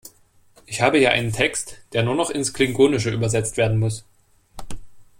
[0.65, 4.03] Ich habe hier einen Text, der nur noch ins Klingonische übersetzt werden muss.